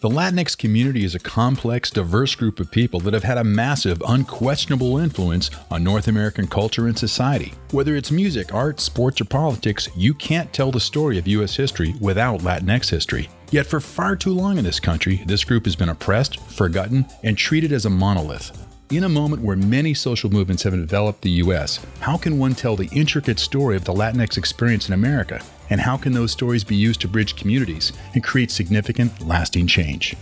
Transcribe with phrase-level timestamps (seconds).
[0.00, 4.00] The Latinx community is a complex, diverse group of people that have had a massive,
[4.06, 7.52] unquestionable influence on North American culture and society.
[7.72, 11.56] Whether it's music, art, sports, or politics, you can't tell the story of U.S.
[11.56, 13.28] history without Latinx history.
[13.50, 17.36] Yet, for far too long in this country, this group has been oppressed, forgotten, and
[17.36, 18.56] treated as a monolith.
[18.90, 22.76] In a moment where many social movements have developed the U.S., how can one tell
[22.76, 25.42] the intricate story of the Latinx experience in America?
[25.70, 30.16] And how can those stories be used to bridge communities and create significant, lasting change?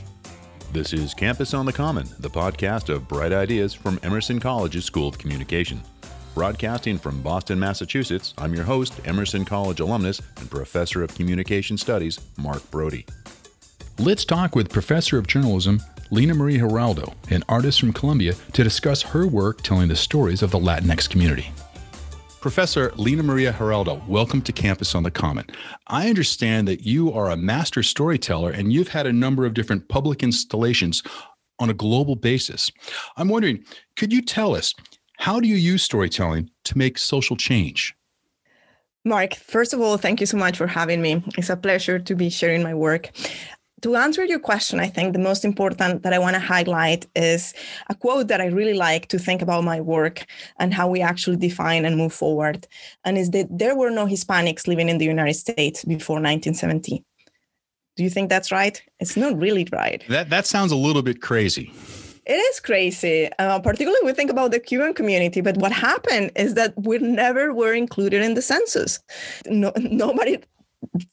[0.72, 5.08] This is Campus on the Common, the podcast of bright ideas from Emerson College's School
[5.08, 5.80] of Communication.
[6.34, 12.20] Broadcasting from Boston, Massachusetts, I'm your host, Emerson College alumnus and professor of communication studies,
[12.36, 13.06] Mark Brody.
[13.98, 19.02] Let's talk with Professor of Journalism Lina Maria Giraldo, an artist from Colombia, to discuss
[19.02, 21.50] her work telling the stories of the Latinx community.
[22.40, 25.46] Professor Lina Maria Giraldo, welcome to Campus on the Common.
[25.88, 29.88] I understand that you are a master storyteller and you've had a number of different
[29.88, 31.02] public installations
[31.58, 32.70] on a global basis.
[33.16, 33.64] I'm wondering,
[33.96, 34.74] could you tell us
[35.18, 37.94] how do you use storytelling to make social change?
[39.04, 41.22] Mark, first of all, thank you so much for having me.
[41.38, 43.10] It's a pleasure to be sharing my work
[43.86, 47.54] to answer your question, I think the most important that I want to highlight is
[47.88, 50.26] a quote that I really like to think about my work
[50.58, 52.66] and how we actually define and move forward.
[53.04, 57.04] And is that there were no Hispanics living in the United States before 1970.
[57.96, 58.82] Do you think that's right?
[58.98, 60.02] It's not really right.
[60.08, 61.72] That that sounds a little bit crazy.
[62.26, 65.40] It is crazy, uh, particularly we think about the Cuban community.
[65.42, 68.98] But what happened is that we never were included in the census.
[69.46, 70.38] No, nobody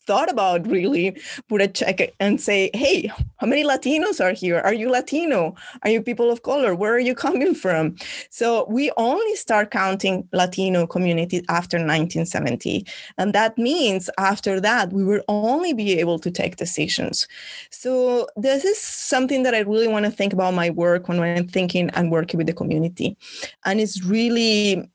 [0.07, 1.17] thought about really
[1.49, 4.59] put a check and say hey how many latinos are here?
[4.59, 5.55] Are you latino?
[5.83, 6.75] Are you people of color?
[6.75, 7.95] Where are you coming from?
[8.29, 12.85] So we only start counting latino communities after 1970
[13.17, 17.27] and that means after that we will only be able to take decisions.
[17.69, 21.47] So this is something that i really want to think about my work when i'm
[21.47, 23.17] thinking and working with the community.
[23.65, 24.89] And it's really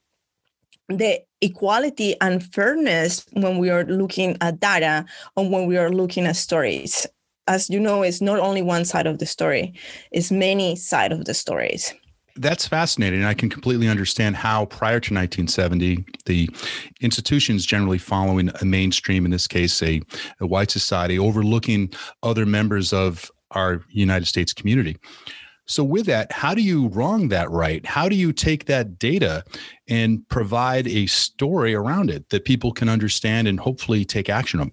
[0.89, 5.05] the equality and fairness when we are looking at data
[5.37, 7.07] and when we are looking at stories
[7.47, 9.73] as you know it's not only one side of the story
[10.11, 11.95] it's many side of the stories
[12.39, 13.25] that's fascinating.
[13.25, 16.49] I can completely understand how prior to 1970, the
[17.01, 20.01] institutions generally following a mainstream, in this case, a,
[20.41, 24.97] a white society, overlooking other members of our United States community.
[25.67, 27.85] So, with that, how do you wrong that right?
[27.85, 29.45] How do you take that data
[29.89, 34.71] and provide a story around it that people can understand and hopefully take action on?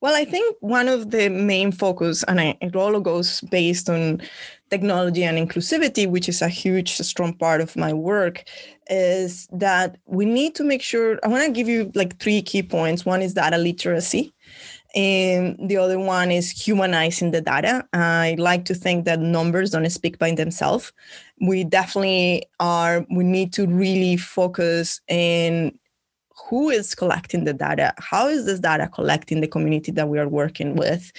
[0.00, 4.22] Well, I think one of the main focus, and it all goes based on
[4.70, 8.44] technology and inclusivity, which is a huge, strong part of my work,
[8.90, 11.18] is that we need to make sure.
[11.24, 13.04] I want to give you like three key points.
[13.04, 14.32] One is data literacy.
[14.94, 17.86] And the other one is humanizing the data.
[17.92, 20.92] I like to think that numbers don't speak by themselves.
[21.40, 25.78] We definitely are, we need to really focus in
[26.48, 30.28] who is collecting the data how is this data collecting the community that we are
[30.28, 31.12] working with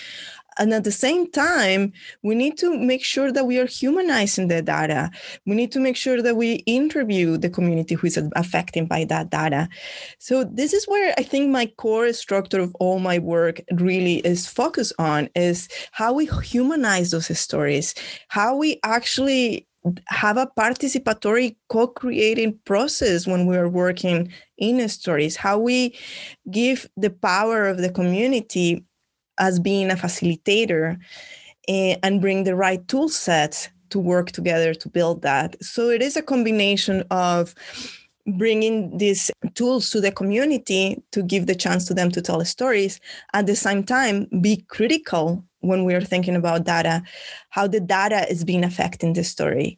[0.59, 4.61] and at the same time, we need to make sure that we are humanizing the
[4.61, 5.09] data.
[5.45, 9.29] We need to make sure that we interview the community who is affected by that
[9.29, 9.69] data.
[10.19, 14.47] So this is where I think my core structure of all my work really is
[14.47, 17.95] focused on is how we humanize those stories,
[18.27, 19.65] how we actually
[20.07, 25.97] have a participatory co-creating process when we are working in stories how we
[26.51, 28.83] give the power of the community
[29.39, 30.97] as being a facilitator
[31.67, 35.55] eh, and bring the right tool sets to work together to build that.
[35.63, 37.55] So it is a combination of
[38.37, 42.99] bringing these tools to the community to give the chance to them to tell stories.
[43.33, 47.03] At the same time be critical when we are thinking about data
[47.49, 49.77] how the data is being affecting the story.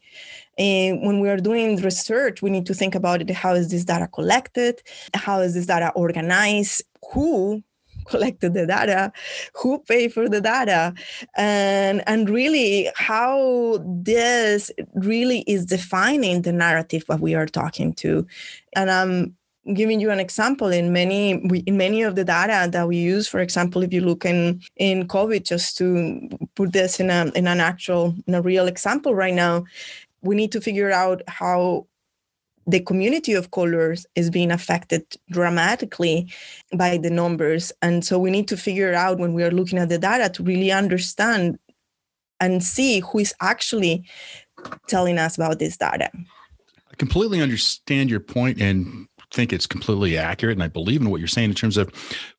[0.58, 3.86] And when we are doing research we need to think about it how is this
[3.86, 4.82] data collected?
[5.14, 6.84] How is this data organized?
[7.14, 7.64] Who
[8.06, 9.12] collected the data,
[9.56, 10.94] who paid for the data,
[11.36, 18.26] and and really how this really is defining the narrative that we are talking to.
[18.76, 19.36] And I'm
[19.74, 21.32] giving you an example in many
[21.68, 25.08] in many of the data that we use for example if you look in in
[25.08, 29.36] covid just to put this in a in an actual in a real example right
[29.36, 29.64] now
[30.24, 31.86] we need to figure out how
[32.68, 36.32] the community of colors is being affected dramatically
[36.76, 37.72] by the numbers.
[37.82, 40.44] And so we need to figure out when we are looking at the data to
[40.44, 41.58] really understand
[42.40, 44.04] and see who is actually
[44.88, 46.10] telling us about this data.
[46.92, 50.58] I completely understand your point and think it's completely accurate.
[50.58, 51.92] And I believe in what you're saying in terms of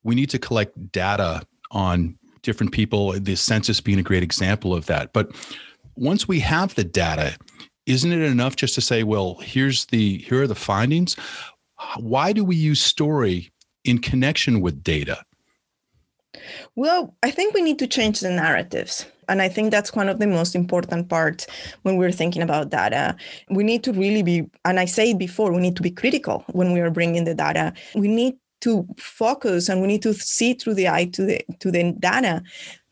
[0.03, 1.41] we need to collect data
[1.71, 5.11] on different people, the census being a great example of that.
[5.13, 5.31] But
[5.95, 7.35] once we have the data,
[7.85, 11.15] isn't it enough just to say, well, here's the here are the findings?
[11.97, 13.51] Why do we use story
[13.83, 15.23] in connection with data?
[16.75, 19.05] Well, I think we need to change the narratives.
[19.29, 21.47] And I think that's one of the most important parts
[21.83, 23.15] when we're thinking about data.
[23.49, 26.73] We need to really be, and I said before, we need to be critical when
[26.73, 27.73] we are bringing the data.
[27.95, 31.69] We need to focus and we need to see through the eye to the to
[31.69, 32.41] the data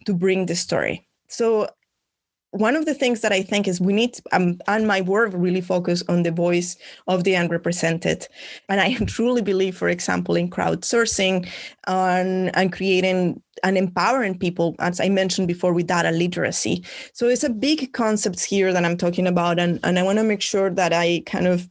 [0.06, 1.08] to bring the story.
[1.28, 1.68] So
[2.52, 5.62] one of the things that I think is we need, um, and my work really
[5.62, 6.76] focus on the voice
[7.08, 8.28] of the unrepresented.
[8.68, 11.50] And I truly believe, for example, in crowdsourcing
[11.88, 16.84] and, and creating and empowering people, as I mentioned before, with data literacy.
[17.14, 19.60] So it's a big concepts here that I'm talking about.
[19.60, 21.70] And, and I want to make sure that I kind of,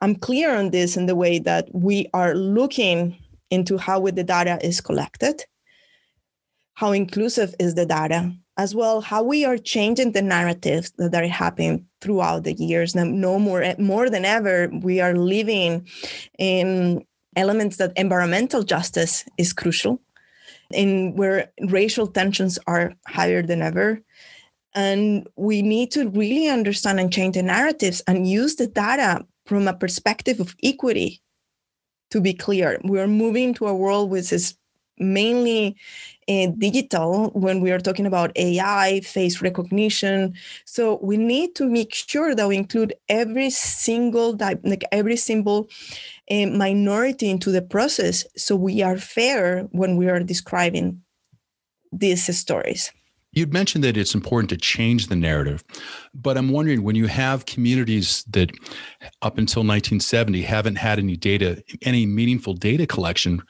[0.00, 3.16] I'm clear on this in the way that we are looking
[3.50, 5.44] into how the data is collected,
[6.74, 11.28] how inclusive is the data, as well how we are changing the narratives that are
[11.28, 12.94] happening throughout the years.
[12.94, 15.88] Now no more eh, more than ever we are living
[16.38, 17.04] in
[17.36, 20.00] elements that environmental justice is crucial
[20.72, 24.00] in where racial tensions are higher than ever.
[24.74, 29.66] And we need to really understand and change the narratives and use the data from
[29.66, 31.22] a perspective of equity
[32.10, 32.80] to be clear.
[32.84, 34.56] We are moving to a world which is
[34.98, 35.76] mainly
[36.58, 40.34] digital when we are talking about AI, face recognition.
[40.64, 45.68] So we need to make sure that we include every single like every single
[46.30, 51.00] uh, minority into the process, so we are fair when we are describing
[51.90, 52.92] these stories.
[53.32, 55.62] You'd mentioned that it's important to change the narrative,
[56.14, 58.50] but I'm wondering when you have communities that
[59.22, 63.42] up until 1970 haven't had any data, any meaningful data collection,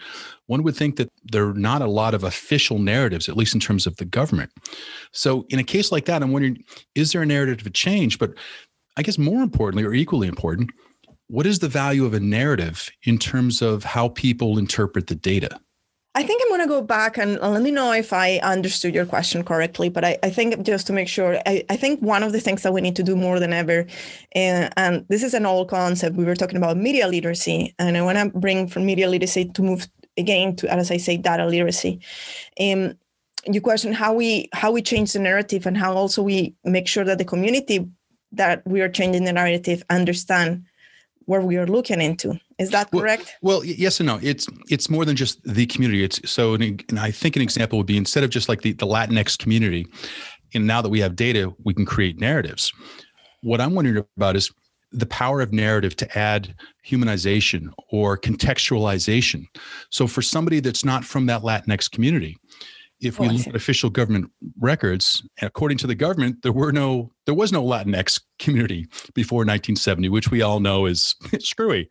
[0.49, 3.61] one would think that there are not a lot of official narratives, at least in
[3.61, 4.51] terms of the government.
[5.13, 6.65] So, in a case like that, I'm wondering
[6.95, 8.19] is there a narrative of change?
[8.19, 8.35] But
[8.97, 10.71] I guess more importantly, or equally important,
[11.29, 15.61] what is the value of a narrative in terms of how people interpret the data?
[16.15, 19.07] I think I'm going to go back and let me know if I understood your
[19.07, 19.89] question correctly.
[19.89, 22.63] But I, I think just to make sure, I, I, think one of the things
[22.63, 23.87] that we need to do more than ever,
[24.33, 28.03] and, and this is an old concept, we were talking about media literacy, and I
[28.03, 29.87] want to bring from media literacy to move
[30.19, 32.01] again to, as I say, data literacy.
[32.61, 32.95] Um,
[33.47, 37.05] you question how we how we change the narrative and how also we make sure
[37.05, 37.87] that the community
[38.33, 40.65] that we are changing the narrative understand
[41.25, 42.39] where we are looking into.
[42.59, 43.37] Is that correct?
[43.43, 44.19] Well, well, yes and no.
[44.23, 46.03] It's it's more than just the community.
[46.03, 48.87] It's so, and I think an example would be instead of just like the, the
[48.87, 49.87] Latinx community,
[50.55, 52.73] and now that we have data, we can create narratives.
[53.43, 54.51] What I'm wondering about is
[54.93, 56.55] the power of narrative to add
[56.87, 59.45] humanization or contextualization.
[59.91, 62.39] So for somebody that's not from that Latinx community,
[63.01, 67.13] if we oh, look at official government records, according to the government, there were no
[67.27, 71.89] there was no Latinx community before 1970, which we all know is screwy.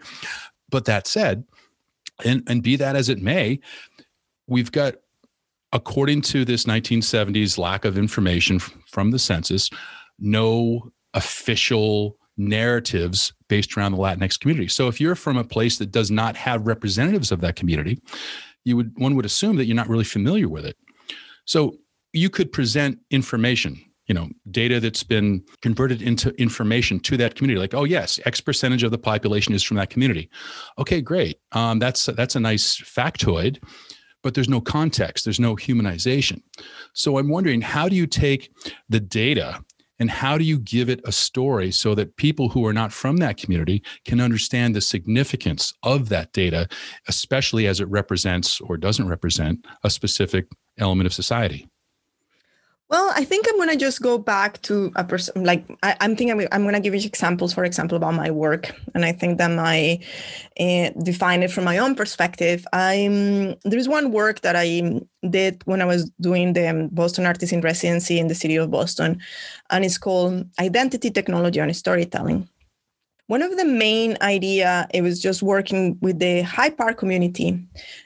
[0.69, 1.45] But that said,
[2.25, 3.59] and, and be that as it may,
[4.47, 4.95] we've got,
[5.71, 9.69] according to this 1970s lack of information from the census,
[10.19, 14.67] no official narratives based around the Latinx community.
[14.67, 17.99] So if you're from a place that does not have representatives of that community,
[18.63, 20.77] you would one would assume that you're not really familiar with it.
[21.45, 21.77] So
[22.13, 27.59] you could present information, you know, data that's been converted into information to that community.
[27.59, 30.29] Like, oh yes, X percentage of the population is from that community.
[30.77, 31.39] Okay, great.
[31.53, 33.63] Um, that's that's a nice factoid,
[34.21, 35.23] but there's no context.
[35.23, 36.41] There's no humanization.
[36.94, 38.51] So I'm wondering, how do you take
[38.89, 39.63] the data
[39.99, 43.18] and how do you give it a story so that people who are not from
[43.18, 46.68] that community can understand the significance of that data,
[47.07, 51.68] especially as it represents or doesn't represent a specific element of society?
[52.89, 55.44] Well, I think I'm to just go back to a person.
[55.44, 58.73] Like I, am thinking, I'm, I'm to give you examples, for example, about my work,
[58.95, 59.99] and I think that my
[60.57, 62.65] uh, define it from my own perspective.
[62.71, 67.59] I'm there's one work that I did when I was doing the Boston Artist in
[67.59, 69.19] Residency in the city of Boston,
[69.69, 72.47] and it's called Identity, Technology, and Storytelling
[73.27, 77.59] one of the main idea it was just working with the Hyde Park community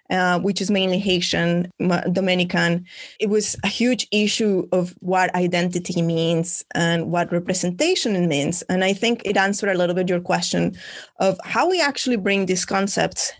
[0.09, 1.71] uh, which is mainly haitian
[2.11, 2.85] dominican.
[3.19, 8.61] It was a huge issue of what identity means and what representation means.
[8.63, 10.75] And i think it answered a little bit your question
[11.19, 13.31] of how we actually bring these concepts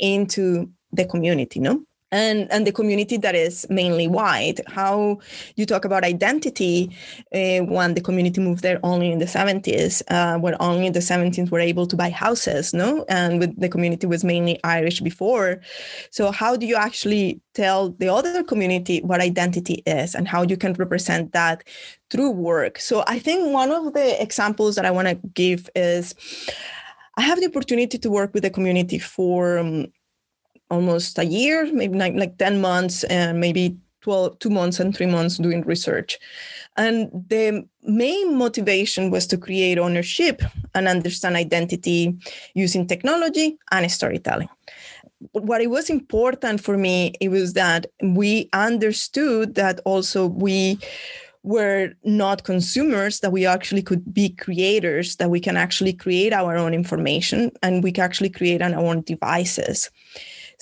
[0.00, 1.82] into the community no
[2.12, 4.60] and and the community that is mainly white.
[4.68, 5.18] How
[5.56, 6.94] you talk about identity
[7.34, 11.50] uh, when the community moved there only in the 70s uh, when only the 70s
[11.50, 13.04] were able to buy houses no?
[13.08, 15.60] And with the community was mainly irish before.
[16.10, 20.56] So how do you actually tell the other community what identity is and how you
[20.56, 21.64] can represent that
[22.10, 22.78] through work?
[22.78, 26.14] So i think one of the examples that i want to give is
[27.16, 29.86] i have the opportunity to work with the community for um,
[30.72, 35.06] almost a year, maybe like, like 10 months and maybe 12, two months and three
[35.06, 36.18] months doing research.
[36.76, 40.42] And the main motivation was to create ownership
[40.74, 42.16] and understand identity
[42.54, 44.48] using technology and storytelling.
[45.32, 50.78] What it was important for me, it was that we understood that also we
[51.44, 56.56] were not consumers, that we actually could be creators, that we can actually create our
[56.56, 59.90] own information and we can actually create our own devices.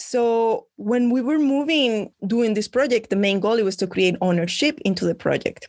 [0.00, 4.80] So when we were moving doing this project, the main goal was to create ownership
[4.84, 5.68] into the project.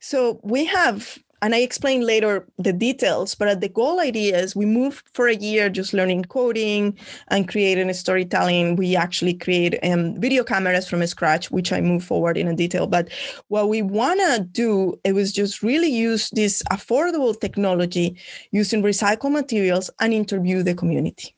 [0.00, 4.56] So we have and I explain later the details, but at the goal idea is
[4.56, 6.96] we moved for a year just learning coding
[7.28, 8.76] and creating storytelling.
[8.76, 12.86] We actually create um, video cameras from scratch, which I move forward in a detail.
[12.86, 13.10] But
[13.48, 18.16] what we want to do, it was just really use this affordable technology
[18.50, 21.36] using recycled materials and interview the community.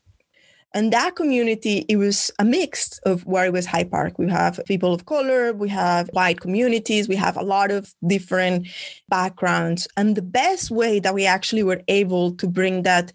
[0.75, 4.19] And that community, it was a mix of where it was Hyde Park.
[4.19, 8.69] We have people of color, we have white communities, we have a lot of different
[9.09, 9.89] backgrounds.
[9.97, 13.13] And the best way that we actually were able to bring that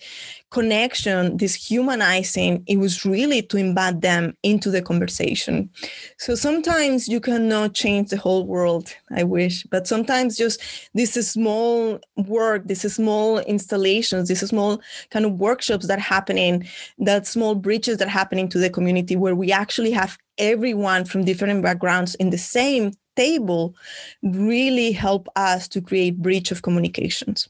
[0.51, 5.69] connection, this humanizing, it was really to embed them into the conversation.
[6.17, 10.61] So sometimes you cannot change the whole world, I wish, but sometimes just
[10.93, 16.67] this small work, this small installations, this small kind of workshops that are happening,
[16.99, 21.23] that small bridges that are happening to the community where we actually have everyone from
[21.23, 23.75] different backgrounds in the same table
[24.23, 27.49] really help us to create breach of communications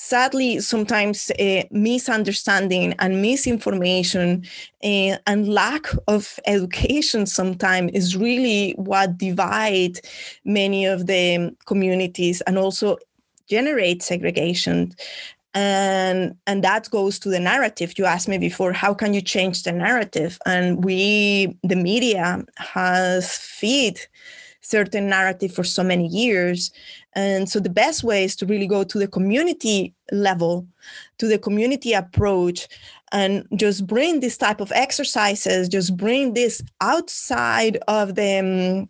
[0.00, 4.44] sadly sometimes uh, misunderstanding and misinformation
[4.84, 9.98] uh, and lack of education sometimes is really what divide
[10.44, 12.96] many of the communities and also
[13.48, 14.94] generate segregation.
[15.52, 17.98] And and that goes to the narrative.
[17.98, 20.38] You asked me before how can you change the narrative?
[20.46, 23.98] And we the media has feed
[24.68, 26.70] certain narrative for so many years.
[27.14, 30.66] And so the best way is to really go to the community level,
[31.18, 32.68] to the community approach,
[33.12, 38.88] and just bring this type of exercises, just bring this outside of the um,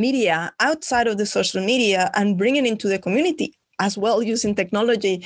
[0.00, 4.54] media, outside of the social media, and bring it into the community as well using
[4.54, 5.24] technology.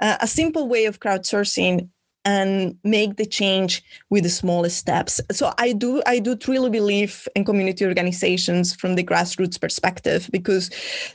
[0.00, 1.88] Uh, a simple way of crowdsourcing
[2.28, 5.20] and make the change with the smallest steps.
[5.32, 10.70] So i do i do truly believe in community organizations from the grassroots perspective because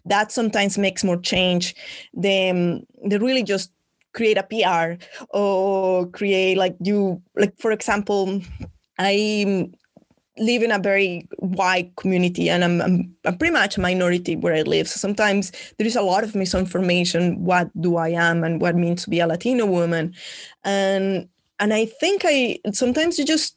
[0.05, 1.75] that sometimes makes more change
[2.25, 3.71] than they really just
[4.13, 8.41] create a pr or create like you like for example
[8.97, 9.13] i
[10.37, 14.55] live in a very white community and I'm, I'm, I'm, pretty much a minority where
[14.55, 14.87] I live.
[14.87, 17.43] So sometimes there is a lot of misinformation.
[17.43, 20.15] What do I am and what means to be a Latino woman?
[20.63, 23.55] And and I think I sometimes you just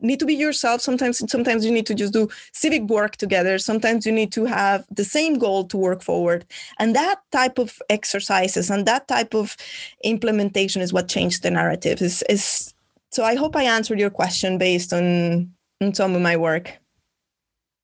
[0.00, 0.80] need to be yourself.
[0.80, 3.58] Sometimes sometimes you need to just do civic work together.
[3.58, 6.44] Sometimes you need to have the same goal to work forward.
[6.78, 9.56] And that type of exercises and that type of
[10.04, 12.00] implementation is what changed the narrative.
[12.00, 12.72] Is is
[13.10, 15.52] so I hope I answered your question based on
[15.84, 16.78] in some of my work.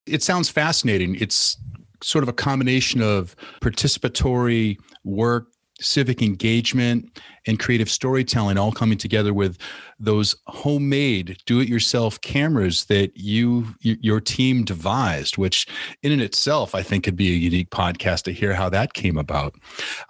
[0.06, 1.16] It sounds fascinating.
[1.16, 1.56] It's
[2.02, 5.48] sort of a combination of participatory work,
[5.80, 9.58] civic engagement, and creative storytelling all coming together with
[9.98, 15.66] those homemade do-it-yourself cameras that you your team devised which
[16.02, 19.16] in and itself i think could be a unique podcast to hear how that came
[19.16, 19.54] about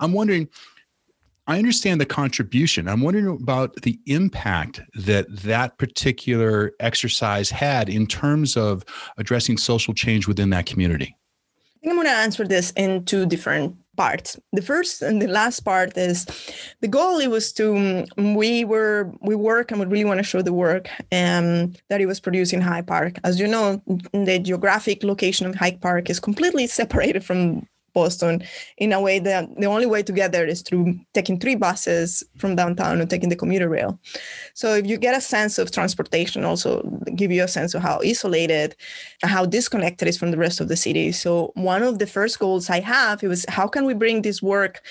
[0.00, 0.48] i'm wondering
[1.50, 2.86] I understand the contribution.
[2.86, 8.84] I'm wondering about the impact that that particular exercise had in terms of
[9.18, 11.16] addressing social change within that community.
[11.16, 14.38] I think I'm going to answer this in two different parts.
[14.52, 16.24] The first and the last part is
[16.82, 17.18] the goal.
[17.18, 20.52] It was to um, we were we work and we really want to show the
[20.52, 23.18] work um, that it was produced in Hyde Park.
[23.24, 28.42] As you know, the geographic location of Hyde Park is completely separated from Boston
[28.78, 32.22] in a way that the only way to get there is through taking three buses
[32.38, 33.98] from downtown and taking the commuter rail.
[34.54, 36.82] So if you get a sense of transportation, also
[37.14, 38.76] give you a sense of how isolated,
[39.22, 41.12] and how disconnected is from the rest of the city.
[41.12, 44.82] So one of the first goals I have was how can we bring this work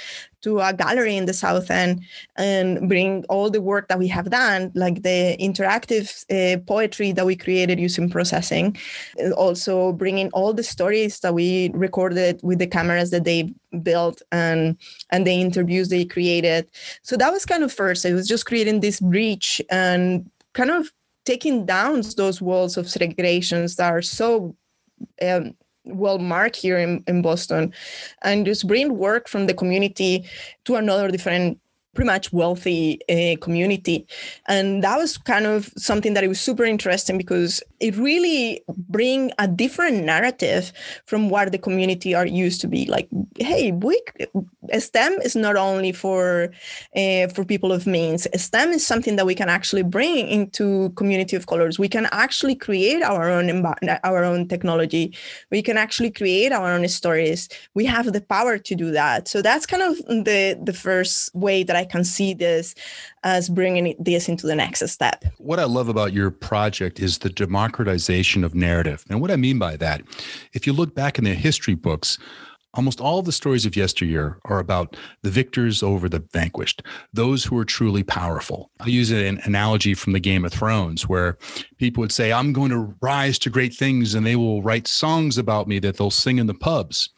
[0.42, 2.04] to a gallery in the South End
[2.36, 7.26] and bring all the work that we have done, like the interactive uh, poetry that
[7.26, 8.78] we created using processing,
[9.36, 13.54] also bringing all the stories that we recorded with the cameras that they
[13.84, 14.78] built and
[15.12, 16.70] and the interviews they created.
[17.04, 18.06] So that was kind of first.
[18.06, 20.92] It was just creating this breach and kind of
[21.26, 24.56] taking down those walls of segregations that are so
[25.22, 25.56] um,
[25.86, 27.74] well marked here in, in Boston
[28.22, 30.26] and just bring work from the community
[30.66, 31.60] to another different
[31.94, 34.08] pretty much wealthy uh, community.
[34.48, 39.32] And that was kind of something that it was super interesting because it really bring
[39.40, 40.72] a different narrative
[41.06, 42.86] from what the community are used to be.
[42.86, 44.02] Like hey we
[44.78, 46.52] stem is not only for
[46.96, 48.28] uh, for people of means.
[48.36, 51.80] Stem is something that we can actually bring into community of colors.
[51.80, 53.66] We can actually create our own
[54.04, 55.16] our own technology.
[55.52, 57.50] We can actually create our own stories.
[57.74, 59.28] We have the power to do that.
[59.28, 62.76] So that's kind of the the first way that i can see this
[63.24, 67.30] as bringing this into the next step what i love about your project is the
[67.30, 69.06] democratization of narrative.
[69.10, 70.02] And what I mean by that,
[70.54, 72.18] if you look back in the history books,
[72.76, 76.84] almost all the stories of yesteryear are about the victors over the vanquished,
[77.14, 78.70] those who are truly powerful.
[78.80, 81.38] I use an analogy from the Game of Thrones where
[81.78, 85.38] people would say, I'm going to rise to great things and they will write songs
[85.38, 87.10] about me that they'll sing in the pubs.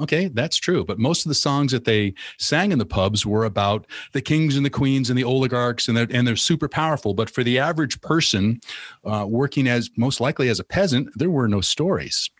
[0.00, 0.84] Okay, that's true.
[0.84, 4.56] But most of the songs that they sang in the pubs were about the kings
[4.56, 7.14] and the queens and the oligarchs, and they're, and they're super powerful.
[7.14, 8.60] But for the average person
[9.04, 12.30] uh, working as most likely as a peasant, there were no stories.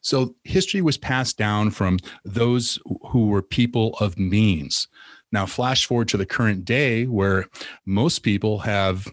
[0.00, 2.78] So history was passed down from those
[3.10, 4.88] who were people of means.
[5.30, 7.46] Now, flash forward to the current day where
[7.86, 9.06] most people have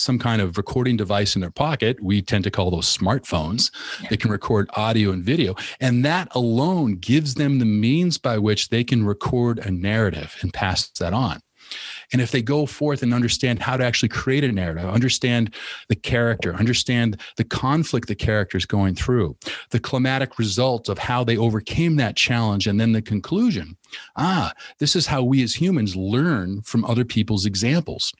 [0.00, 2.02] some kind of recording device in their pocket.
[2.02, 3.70] We tend to call those smartphones.
[4.08, 5.54] They can record audio and video.
[5.80, 10.52] And that alone gives them the means by which they can record a narrative and
[10.52, 11.40] pass that on.
[12.12, 15.54] And if they go forth and understand how to actually create a narrative, understand
[15.88, 19.36] the character, understand the conflict the character is going through,
[19.70, 23.76] the climatic result of how they overcame that challenge, and then the conclusion
[24.16, 28.12] ah, this is how we as humans learn from other people's examples.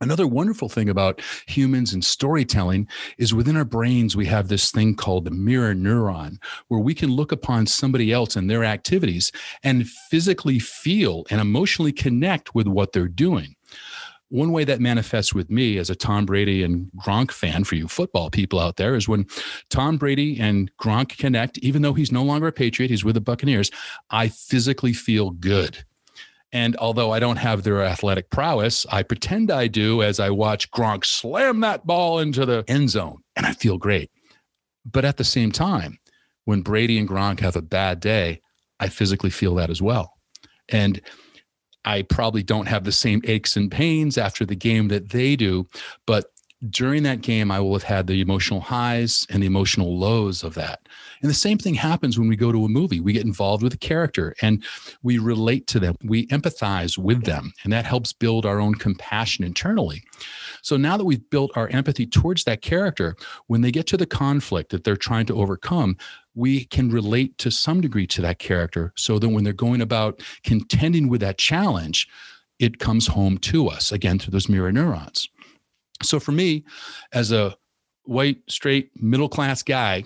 [0.00, 2.86] Another wonderful thing about humans and storytelling
[3.16, 6.36] is within our brains, we have this thing called the mirror neuron,
[6.68, 9.32] where we can look upon somebody else and their activities
[9.62, 13.56] and physically feel and emotionally connect with what they're doing.
[14.28, 17.88] One way that manifests with me as a Tom Brady and Gronk fan for you
[17.88, 19.24] football people out there is when
[19.70, 23.20] Tom Brady and Gronk connect, even though he's no longer a Patriot, he's with the
[23.22, 23.70] Buccaneers,
[24.10, 25.84] I physically feel good
[26.52, 30.70] and although I don't have their athletic prowess, I pretend I do as I watch
[30.70, 34.10] Gronk slam that ball into the end zone and I feel great.
[34.84, 35.98] But at the same time,
[36.44, 38.40] when Brady and Gronk have a bad day,
[38.78, 40.12] I physically feel that as well.
[40.68, 41.00] And
[41.84, 45.66] I probably don't have the same aches and pains after the game that they do,
[46.06, 46.26] but
[46.70, 50.54] during that game, I will have had the emotional highs and the emotional lows of
[50.54, 50.88] that.
[51.20, 52.98] And the same thing happens when we go to a movie.
[52.98, 54.64] We get involved with a character and
[55.02, 59.44] we relate to them, we empathize with them, and that helps build our own compassion
[59.44, 60.02] internally.
[60.62, 63.16] So now that we've built our empathy towards that character,
[63.48, 65.96] when they get to the conflict that they're trying to overcome,
[66.34, 70.22] we can relate to some degree to that character so that when they're going about
[70.42, 72.08] contending with that challenge,
[72.58, 75.28] it comes home to us again through those mirror neurons.
[76.02, 76.64] So for me,
[77.12, 77.56] as a
[78.04, 80.04] white, straight, middle class guy,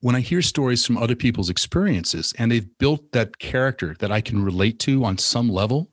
[0.00, 4.20] when I hear stories from other people's experiences and they've built that character that I
[4.20, 5.90] can relate to on some level,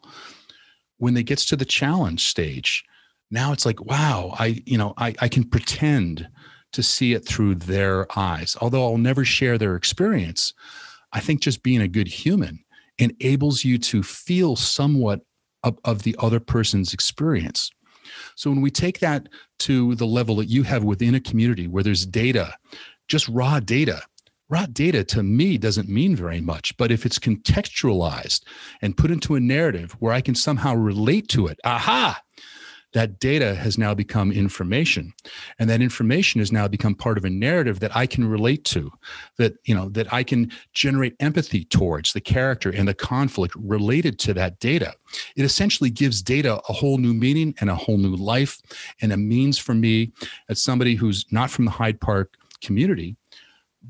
[0.97, 2.83] when they gets to the challenge stage,
[3.31, 6.27] now it's like, wow, I, you know, I, I can pretend
[6.73, 8.55] to see it through their eyes.
[8.61, 10.53] Although I'll never share their experience,
[11.13, 12.63] I think just being a good human
[12.99, 15.21] enables you to feel somewhat
[15.63, 17.71] of, of the other person's experience.
[18.35, 19.27] So when we take that
[19.59, 22.55] to the level that you have within a community where there's data,
[23.07, 24.01] just raw data,
[24.49, 26.75] raw data to me doesn't mean very much.
[26.77, 28.43] But if it's contextualized
[28.81, 32.21] and put into a narrative where I can somehow relate to it, aha,
[32.93, 35.13] that data has now become information.
[35.59, 38.91] And that information has now become part of a narrative that i can relate to
[39.37, 44.19] that you know that i can generate empathy towards the character and the conflict related
[44.19, 44.93] to that data.
[45.35, 48.59] It essentially gives data a whole new meaning and a whole new life
[49.01, 50.11] and a means for me
[50.49, 53.15] as somebody who's not from the hyde park community.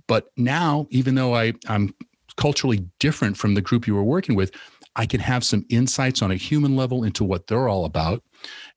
[0.08, 1.94] But now even though I, i'm
[2.38, 4.52] culturally different from the group you were working with
[4.96, 8.24] I can have some insights on a human level into what they're all about.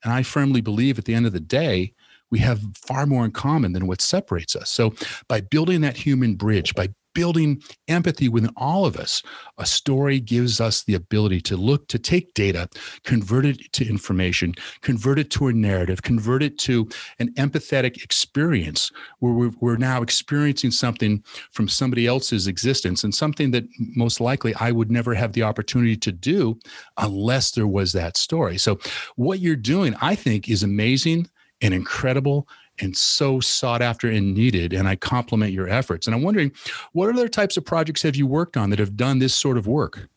[0.05, 1.92] And I firmly believe at the end of the day,
[2.31, 4.70] we have far more in common than what separates us.
[4.70, 4.94] So
[5.29, 9.22] by building that human bridge, by building empathy within all of us.
[9.59, 12.68] A story gives us the ability to look, to take data,
[13.05, 18.90] convert it to information, convert it to a narrative, convert it to an empathetic experience
[19.18, 23.64] where we're, now experiencing something from somebody else's existence and something that
[23.96, 26.59] most likely I would never have the opportunity to do
[26.98, 28.59] unless there was that story.
[28.59, 28.79] So,
[29.16, 31.29] what you're doing, I think, is amazing
[31.62, 32.46] and incredible
[32.81, 34.73] and so sought after and needed.
[34.73, 36.07] And I compliment your efforts.
[36.07, 36.53] And I'm wondering,
[36.93, 39.67] what other types of projects have you worked on that have done this sort of
[39.67, 40.09] work?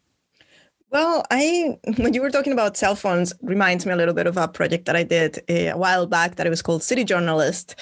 [0.91, 4.37] Well, I when you were talking about cell phones, reminds me a little bit of
[4.37, 7.75] a project that I did eh, a while back that it was called City Journalist.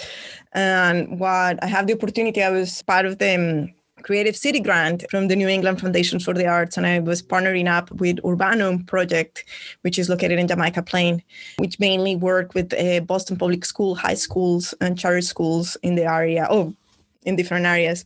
[0.54, 3.68] And what I have the opportunity, I was part of the
[4.04, 7.68] Creative City Grant from the New England Foundation for the Arts, and I was partnering
[7.68, 9.46] up with Urbano Project,
[9.82, 11.24] which is located in Jamaica Plain,
[11.58, 16.06] which mainly work with uh, Boston Public School, high schools, and charter schools in the
[16.06, 16.76] area, oh,
[17.24, 18.06] in different areas.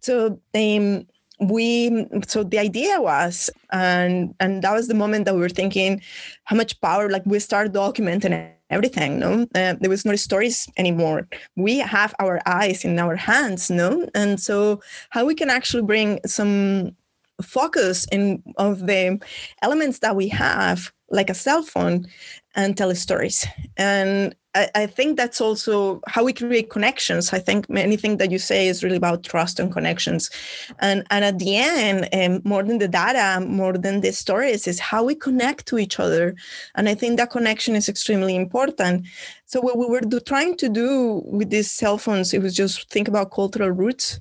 [0.00, 1.06] So um,
[1.40, 6.00] we so the idea was and and that was the moment that we were thinking
[6.44, 9.46] how much power like we start documenting everything no?
[9.54, 11.28] Uh, there was no stories anymore.
[11.56, 14.08] We have our eyes in our hands no?
[14.14, 16.96] And so how we can actually bring some
[17.42, 19.20] focus in of the
[19.62, 22.06] elements that we have like a cell phone
[22.54, 23.46] and tell stories.
[23.76, 27.32] And I, I, think that's also how we create connections.
[27.32, 30.30] I think anything that you say is really about trust and connections.
[30.78, 34.80] And, and at the end, um, more than the data, more than the stories, is
[34.80, 36.34] how we connect to each other.
[36.74, 39.06] And I think that connection is extremely important.
[39.44, 42.90] So what we were do, trying to do with these cell phones, it was just
[42.90, 44.20] think about cultural roots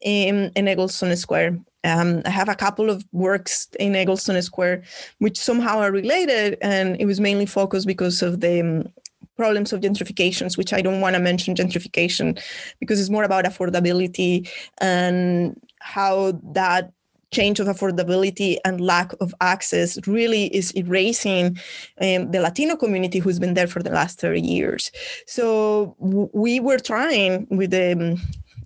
[0.00, 1.58] in, in Egleston Square.
[1.84, 4.84] Um, I have a couple of works in Egleston Square
[5.18, 8.92] which somehow are related, and it was mainly focused because of the um,
[9.36, 12.40] problems of gentrifications, which I don't want to mention gentrification
[12.80, 16.92] because it's more about affordability and how that
[17.32, 21.58] change of affordability and lack of access really is erasing
[22.00, 24.92] um, the Latino community who's been there for the last 30 years.
[25.26, 28.20] So we were trying with the um,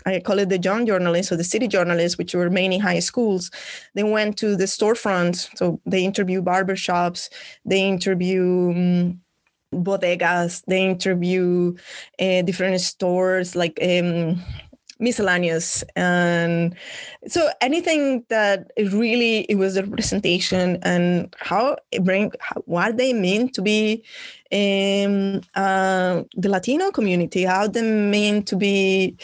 [0.05, 3.51] I call it the young journalists or the city journalists, which were mainly high schools.
[3.95, 5.49] They went to the storefronts.
[5.59, 7.29] So they interview barbershops,
[7.65, 9.21] they interview um,
[9.77, 11.75] bodegas, they interview
[12.21, 14.43] uh, different stores like um,
[14.99, 15.85] miscellaneous.
[15.95, 16.75] And
[17.27, 22.33] so anything that really it was a representation and how it bring
[22.65, 24.03] what they mean to be
[24.53, 29.17] um, uh, the latino community how they mean to be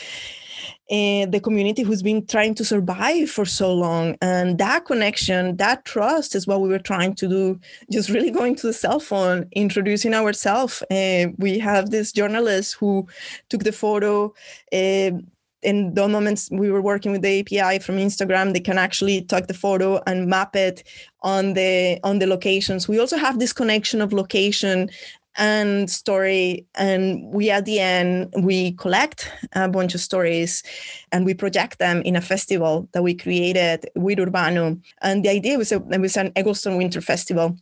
[0.90, 4.16] uh, the community who's been trying to survive for so long.
[4.20, 8.56] And that connection, that trust is what we were trying to do, just really going
[8.56, 10.82] to the cell phone, introducing ourselves.
[10.90, 13.06] Uh, we have this journalist who
[13.48, 14.34] took the photo.
[14.72, 15.12] Uh,
[15.62, 19.46] in the moments we were working with the API from Instagram, they can actually take
[19.46, 20.82] the photo and map it
[21.22, 22.88] on the on the locations.
[22.88, 24.90] We also have this connection of location
[25.36, 30.62] and story and we at the end we collect a bunch of stories
[31.10, 35.58] and we project them in a festival that we created with Urbano and the idea
[35.58, 37.56] was a, it was an egleston winter festival.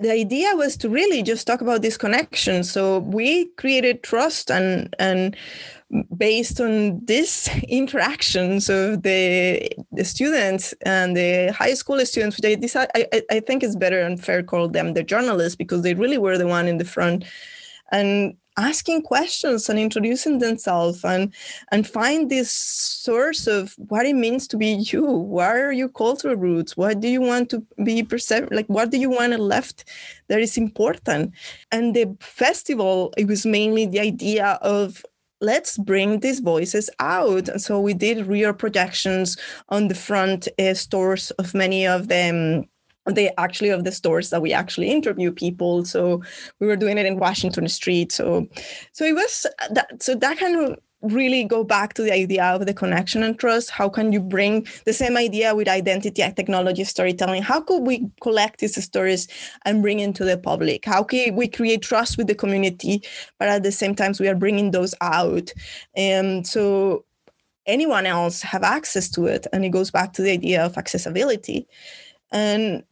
[0.00, 2.64] The idea was to really just talk about this connection.
[2.64, 5.36] So we created trust and and
[6.16, 12.54] based on these interactions of the, the students and the high school students, which I,
[12.54, 16.18] decide, I, I think it's better and fair call them the journalists because they really
[16.18, 17.24] were the one in the front
[17.92, 21.34] and asking questions and introducing themselves and
[21.72, 25.04] and find this source of what it means to be you.
[25.04, 26.76] What are your cultural roots?
[26.76, 29.84] What do you want to be perceived like what do you want to left
[30.28, 31.32] that is important?
[31.72, 35.04] And the festival it was mainly the idea of
[35.44, 37.48] let's bring these voices out.
[37.48, 39.36] And so we did rear projections
[39.68, 42.64] on the front uh, stores of many of them
[43.06, 46.22] they actually of the stores that we actually interview people so
[46.58, 48.46] we were doing it in washington street so
[48.92, 50.78] so it was that so that kind of
[51.12, 53.70] really go back to the idea of the connection and trust.
[53.70, 57.42] How can you bring the same idea with identity and technology storytelling?
[57.42, 59.28] How could we collect these stories
[59.64, 60.84] and bring into the public?
[60.84, 63.02] How can we create trust with the community
[63.38, 65.52] but at the same time we are bringing those out?
[65.94, 67.04] And so
[67.66, 71.66] anyone else have access to it and it goes back to the idea of accessibility.
[72.32, 72.84] And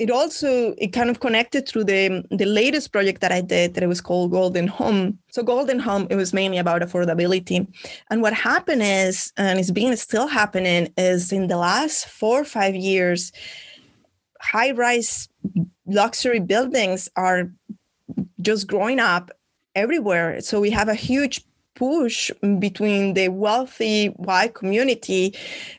[0.00, 3.84] it also it kind of connected through the the latest project that I did that
[3.84, 5.18] it was called Golden Home.
[5.30, 7.66] So Golden Home it was mainly about affordability,
[8.10, 12.46] and what happened is, and it's been still happening, is in the last four or
[12.46, 13.30] five years,
[14.40, 15.28] high rise
[15.86, 17.52] luxury buildings are
[18.40, 19.30] just growing up
[19.74, 20.40] everywhere.
[20.40, 25.34] So we have a huge push between the wealthy white community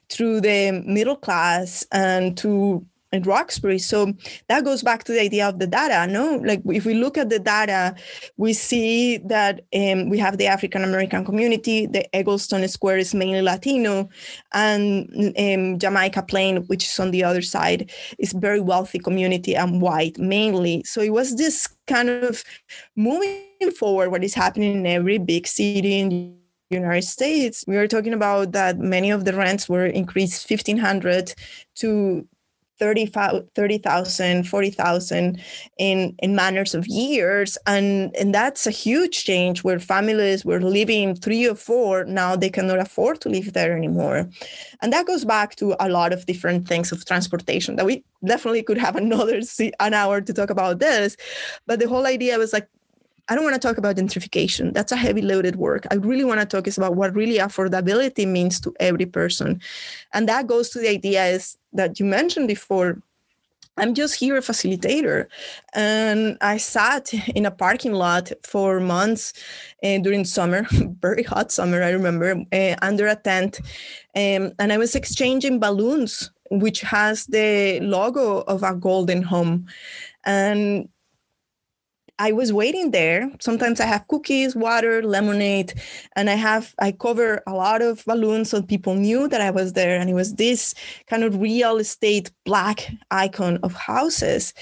[0.10, 3.80] through the middle class and to in Roxbury.
[3.80, 4.13] So
[4.47, 6.12] that goes back to the idea of the data.
[6.12, 7.95] No, like if we look at the data,
[8.38, 11.86] we see that um, we have the African American community.
[11.86, 14.10] The Egleston Square is mainly Latino,
[14.54, 19.82] and um, Jamaica Plain, which is on the other side, is very wealthy community and
[19.82, 20.84] white mainly.
[20.86, 22.43] So it was this kind of
[22.95, 27.88] moving forward what is happening in every big city in the United States, we are
[27.88, 31.34] talking about that many of the rents were increased 1500
[31.76, 32.28] to
[32.82, 35.41] 30,000, 40,000
[35.78, 37.58] in, in manners of years.
[37.67, 42.50] And, and that's a huge change where families were living three or four, now they
[42.50, 44.30] cannot afford to live there anymore.
[44.82, 48.63] And that goes back to a lot of different things of transportation that we definitely
[48.63, 49.41] could have another
[49.80, 51.15] an hour to talk about this.
[51.67, 52.67] But the whole idea was like,
[53.27, 54.73] I don't want to talk about gentrification.
[54.73, 55.86] That's a heavy loaded work.
[55.91, 59.62] I really want to talk is about what really affordability means to every person.
[60.13, 63.01] And that goes to the idea is that you mentioned before.
[63.77, 65.27] I'm just here a facilitator.
[65.73, 69.34] And I sat in a parking lot for months
[69.81, 70.67] uh, during summer,
[71.01, 73.62] very hot summer, I remember, uh, under a tent.
[74.13, 79.67] Um, and I was exchanging balloons, which has the logo of a golden home.
[80.25, 80.89] And
[82.21, 83.31] I was waiting there.
[83.39, 85.73] Sometimes I have cookies, water, lemonade,
[86.15, 89.73] and I have I cover a lot of balloons so people knew that I was
[89.73, 89.99] there.
[89.99, 90.75] And it was this
[91.07, 94.53] kind of real estate black icon of houses.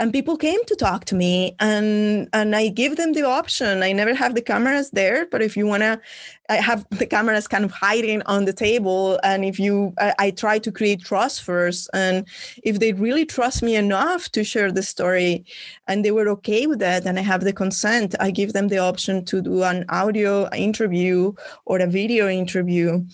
[0.00, 3.84] And people came to talk to me and and I give them the option.
[3.84, 6.00] I never have the cameras there, but if you wanna
[6.48, 9.18] I have the cameras kind of hiding on the table.
[9.22, 11.88] And if you, I, I, try to create trust first.
[11.92, 12.26] And
[12.62, 15.44] if they really trust me enough to share the story
[15.86, 18.78] and they were okay with that, and I have the consent, I give them the
[18.78, 21.32] option to do an audio interview
[21.64, 23.04] or a video interview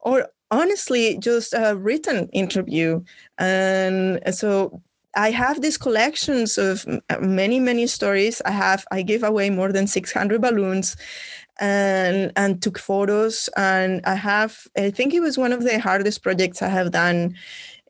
[0.00, 3.02] or honestly just a written interview.
[3.38, 4.82] And so
[5.14, 6.86] I have these collections of
[7.20, 8.40] many, many stories.
[8.44, 10.96] I have, I give away more than 600 balloons
[11.60, 13.48] and and took photos.
[13.56, 17.34] And i have i think it was one of the hardest projects i have done.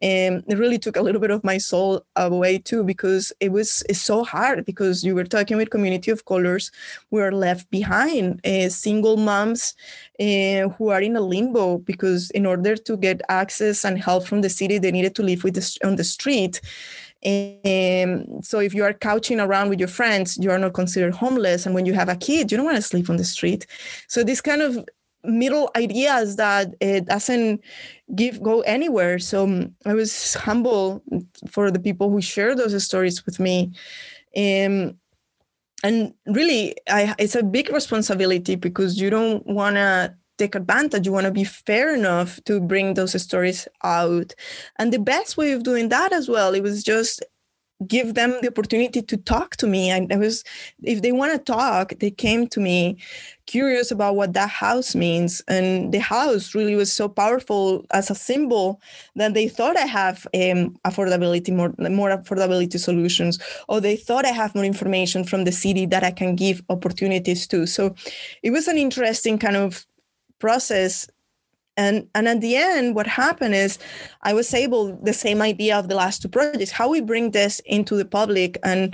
[0.03, 3.85] And it really took a little bit of my soul away too because it was
[3.88, 6.72] it's so hard because you were talking with community of colors
[7.12, 9.77] we are left behind uh, single moms
[10.18, 14.40] uh, who are in a limbo because in order to get access and help from
[14.40, 16.61] the city they needed to live with the, on the street
[17.25, 21.67] um, so if you are couching around with your friends, you are not considered homeless.
[21.67, 23.67] And when you have a kid, you don't want to sleep on the street.
[24.09, 24.85] So this kind of
[25.25, 27.61] middle ideas that it doesn't
[28.15, 29.19] give go anywhere.
[29.19, 31.03] So um, I was humble
[31.49, 33.73] for the people who share those stories with me.
[34.37, 34.99] Um,
[35.85, 41.07] and really, I, it's a big responsibility because you don't want to take advantage.
[41.07, 44.35] You want to be fair enough to bring those stories out.
[44.79, 47.23] And the best way of doing that as well, it was just
[47.87, 49.91] give them the opportunity to talk to me.
[49.91, 50.45] And I was,
[50.83, 52.99] if they want to talk, they came to me
[53.47, 55.43] curious about what that house means.
[55.49, 58.81] And the house really was so powerful as a symbol
[59.17, 64.31] that they thought I have um, affordability, more, more affordability solutions, or they thought I
[64.31, 67.67] have more information from the city that I can give opportunities to.
[67.67, 67.95] So
[68.43, 69.87] it was an interesting kind of
[70.43, 71.09] process.
[71.79, 73.79] And and at the end what happened is
[74.31, 77.55] i was able the same idea of the last two projects how we bring this
[77.77, 78.51] into the public.
[78.73, 78.85] And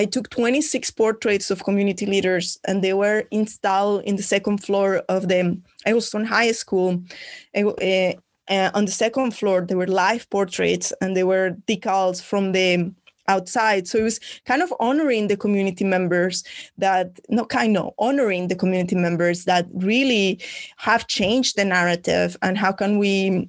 [0.00, 4.90] i took 26 portraits of community leaders and they were installed in the second floor
[5.08, 5.40] of the
[5.90, 6.90] Egleston High School.
[7.56, 12.70] Uh, on the second floor there were live portraits and they were decals from the
[13.28, 13.86] outside.
[13.86, 16.42] So it was kind of honoring the community members
[16.78, 20.40] that, no, kind of honoring the community members that really
[20.78, 23.48] have changed the narrative and how can we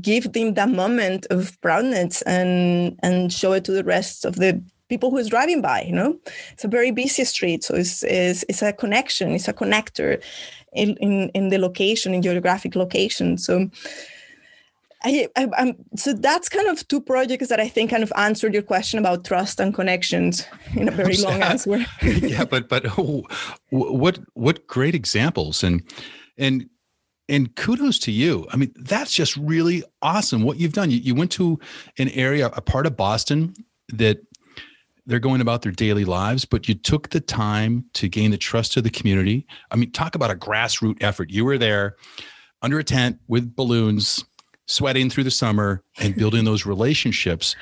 [0.00, 4.62] give them that moment of proudness and and show it to the rest of the
[4.88, 6.18] people who is driving by you know
[6.52, 10.22] it's a very busy street so it's it's, it's a connection it's a connector
[10.72, 13.68] in, in in the location in geographic location so
[15.04, 18.62] I, I, so that's kind of two projects that I think kind of answered your
[18.62, 21.84] question about trust and connections in a very long answer.
[22.02, 23.24] yeah, but but oh,
[23.70, 25.82] what what great examples and
[26.38, 26.68] and
[27.28, 28.46] and kudos to you.
[28.50, 30.90] I mean, that's just really awesome what you've done.
[30.90, 31.58] You, you went to
[31.98, 33.54] an area, a part of Boston
[33.92, 34.18] that
[35.06, 38.76] they're going about their daily lives, but you took the time to gain the trust
[38.76, 39.46] of the community.
[39.70, 41.30] I mean, talk about a grassroots effort.
[41.30, 41.96] You were there
[42.62, 44.24] under a tent with balloons
[44.66, 47.56] sweating through the summer and building those relationships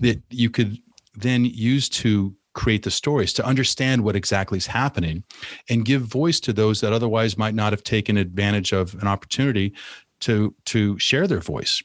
[0.00, 0.78] that you could
[1.14, 5.22] then use to create the stories, to understand what exactly is happening,
[5.68, 9.74] and give voice to those that otherwise might not have taken advantage of an opportunity
[10.20, 11.82] to, to share their voice.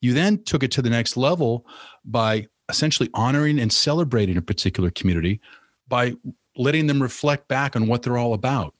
[0.00, 1.64] You then took it to the next level
[2.04, 5.40] by essentially honoring and celebrating a particular community
[5.86, 6.14] by
[6.56, 8.74] letting them reflect back on what they're all about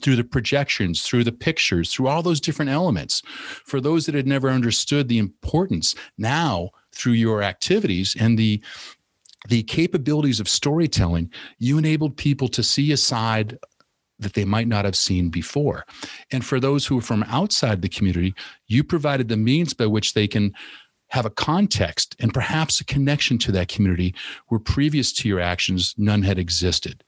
[0.00, 3.22] through the projections, through the pictures, through all those different elements.
[3.64, 8.62] For those that had never understood the importance, now through your activities and the
[9.48, 13.58] the capabilities of storytelling, you enabled people to see a side
[14.18, 15.84] that they might not have seen before.
[16.30, 18.34] And for those who are from outside the community,
[18.68, 20.54] you provided the means by which they can
[21.08, 24.14] have a context and perhaps a connection to that community
[24.48, 27.04] where previous to your actions none had existed.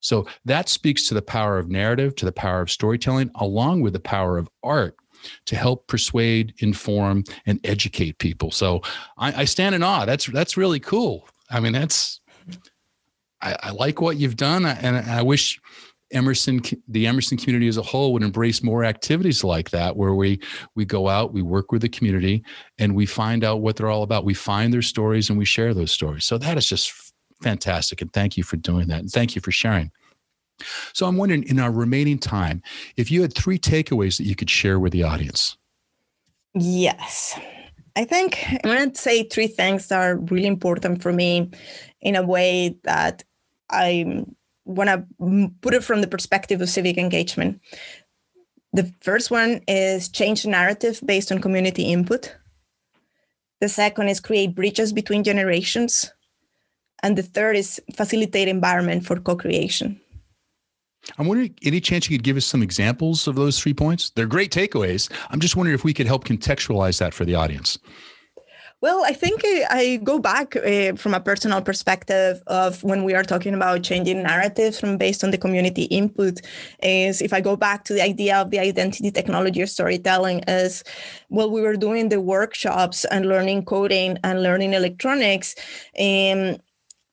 [0.00, 3.92] So that speaks to the power of narrative, to the power of storytelling, along with
[3.92, 4.96] the power of art
[5.46, 8.50] to help persuade, inform, and educate people.
[8.50, 8.80] So
[9.18, 10.04] I, I stand in awe.
[10.04, 11.28] That's that's really cool.
[11.50, 12.20] I mean, that's
[13.42, 15.60] I, I like what you've done, and I wish
[16.12, 20.40] Emerson, the Emerson community as a whole would embrace more activities like that, where we
[20.74, 22.42] we go out, we work with the community,
[22.78, 24.24] and we find out what they're all about.
[24.24, 26.24] We find their stories and we share those stories.
[26.24, 27.09] So that is just
[27.40, 28.00] fantastic.
[28.00, 29.00] And thank you for doing that.
[29.00, 29.90] And thank you for sharing.
[30.92, 32.62] So I'm wondering in our remaining time,
[32.96, 35.56] if you had three takeaways that you could share with the audience.
[36.54, 37.38] Yes.
[37.96, 41.50] I think I'm going to say three things that are really important for me
[42.00, 43.24] in a way that
[43.70, 44.24] I
[44.64, 47.60] want to put it from the perspective of civic engagement.
[48.72, 52.36] The first one is change the narrative based on community input.
[53.60, 56.12] The second is create bridges between generations.
[57.02, 60.00] And the third is facilitate environment for co-creation.
[61.18, 64.10] I'm wondering, any chance you could give us some examples of those three points?
[64.10, 65.10] They're great takeaways.
[65.30, 67.78] I'm just wondering if we could help contextualize that for the audience.
[68.82, 73.22] Well, I think I, go back uh, from a personal perspective of when we are
[73.22, 76.40] talking about changing narratives from based on the community input.
[76.82, 80.82] Is if I go back to the idea of the identity technology or storytelling, as
[81.28, 85.54] well, we were doing the workshops and learning coding and learning electronics.
[85.98, 86.56] Um,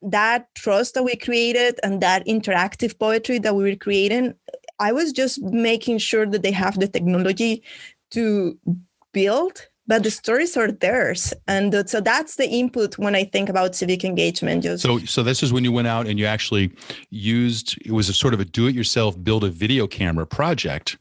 [0.01, 4.35] that trust that we created and that interactive poetry that we were creating,
[4.79, 7.63] I was just making sure that they have the technology
[8.11, 8.57] to
[9.11, 11.33] build but the stories are theirs.
[11.47, 15.41] And so that's the input when i think about civic engagement just so so this
[15.41, 16.71] is when you went out and you actually
[17.09, 20.97] used it was a sort of a do-it-yourself build a video camera project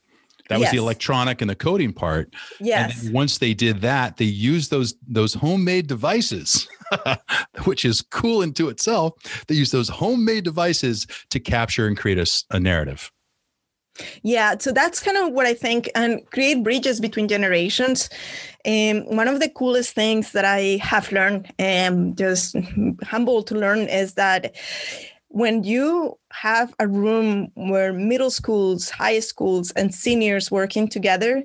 [0.49, 0.73] that was yes.
[0.73, 2.35] the electronic and the coding part.
[2.61, 3.05] Yes.
[3.05, 6.69] And once they did that, they used those those homemade devices,
[7.65, 9.15] which is cool into itself.
[9.49, 13.11] They used those homemade devices to capture and create a, a narrative.
[14.23, 18.11] Yeah, so that's kind of what I think, and create bridges between generations.
[18.67, 22.57] Um, one of the coolest things that I have learned, and um, just
[23.05, 24.55] humble to learn, is that
[25.37, 31.45] when you have a room where middle schools, high schools, and seniors working together,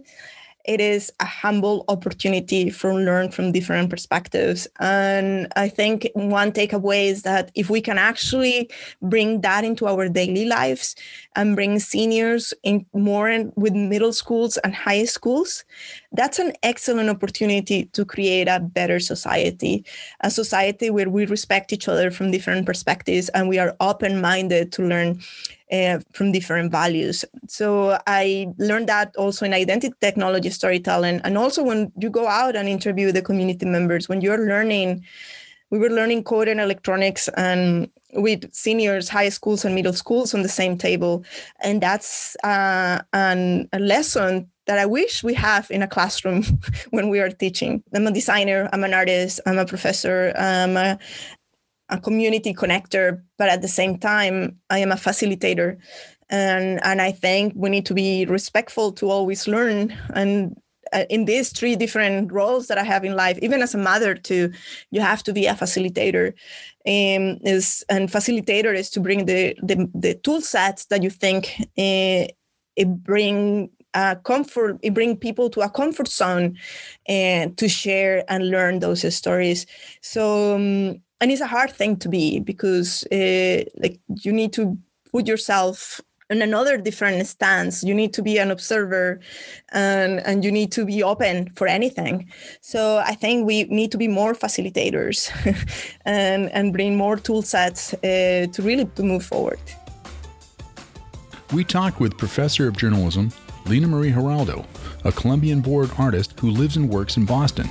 [0.63, 4.65] it is a humble opportunity for learn from different perspectives.
[4.79, 8.69] And i think one takeaway is that if we can actually
[9.01, 10.95] bring that into our daily lives
[11.35, 15.63] and bring seniors in more in, with middle schools and high schools
[16.13, 19.85] that's an excellent opportunity to create a better society
[20.21, 24.83] a society where we respect each other from different perspectives and we are open-minded to
[24.83, 25.19] learn
[25.71, 27.23] uh, from different values.
[27.47, 31.21] So I learned that also in identity technology storytelling.
[31.23, 35.05] And also when you go out and interview the community members, when you're learning,
[35.71, 40.43] we were learning code and electronics and with seniors, high schools and middle schools on
[40.43, 41.23] the same table.
[41.61, 46.43] And that's uh, an, a lesson that I wish we have in a classroom
[46.91, 47.83] when we are teaching.
[47.95, 50.99] I'm a designer, I'm an artist, I'm a professor, I'm a,
[51.89, 55.77] a community connector, but at the same time, I am a facilitator.
[56.29, 59.97] And, and I think we need to be respectful to always learn.
[60.13, 60.57] And
[61.09, 64.51] in these three different roles that I have in life, even as a mother, too,
[64.91, 66.33] you have to be a facilitator.
[66.87, 71.53] Um, is and facilitator is to bring the the, the tool sets that you think
[71.59, 72.25] uh,
[72.75, 76.57] it bring uh, comfort it bring people to a comfort zone
[77.07, 79.67] and to share and learn those stories
[80.01, 84.77] so um, and it's a hard thing to be because uh, like you need to
[85.11, 86.01] put yourself
[86.31, 87.83] in another different stance.
[87.83, 89.19] You need to be an observer
[89.73, 92.15] and and you need to be open for anything.
[92.61, 92.79] So
[93.11, 95.17] i think we need to be more facilitators
[96.05, 99.59] and and bring more tool sets uh, to really to move forward.
[101.53, 103.31] We talked with professor of journalism
[103.65, 104.65] Lina Maria Giraldo
[105.03, 107.67] a colombian born artist who lives and works in boston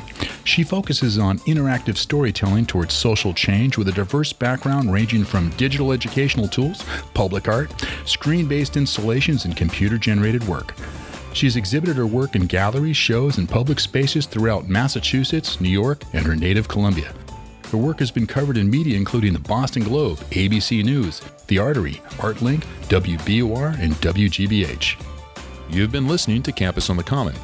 [0.51, 5.93] She focuses on interactive storytelling towards social change with a diverse background ranging from digital
[5.93, 6.85] educational tools,
[7.15, 7.73] public art,
[8.05, 10.75] screen based installations, and computer generated work.
[11.35, 16.27] She's exhibited her work in galleries, shows, and public spaces throughout Massachusetts, New York, and
[16.27, 17.15] her native Colombia.
[17.71, 22.03] Her work has been covered in media including the Boston Globe, ABC News, The Artery,
[22.19, 25.01] ArtLink, WBUR, and WGBH.
[25.71, 27.37] You've been listening to Campus on the Common.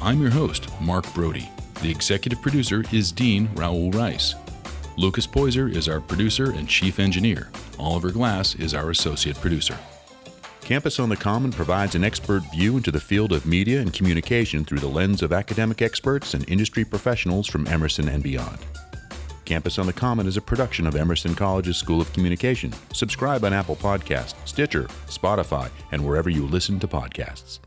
[0.00, 1.50] I'm your host, Mark Brody.
[1.82, 4.34] The executive producer is Dean Raul Reis.
[4.96, 7.50] Lucas Poyser is our producer and chief engineer.
[7.78, 9.78] Oliver Glass is our associate producer.
[10.62, 14.64] Campus on the Common provides an expert view into the field of media and communication
[14.64, 18.58] through the lens of academic experts and industry professionals from Emerson and beyond.
[19.44, 22.72] Campus on the Common is a production of Emerson College's School of Communication.
[22.94, 27.60] Subscribe on Apple Podcasts, Stitcher, Spotify, and wherever you listen to podcasts.